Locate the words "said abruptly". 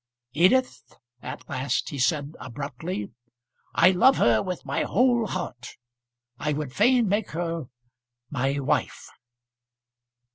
1.99-3.11